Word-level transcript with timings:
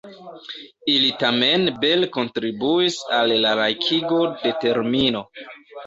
Ili 0.93 1.11
tamen 1.23 1.67
bele 1.85 2.09
kontribuis 2.17 2.99
al 3.21 3.37
la 3.47 3.55
laikigo 3.63 4.23
de 4.43 4.59
termino. 4.69 5.27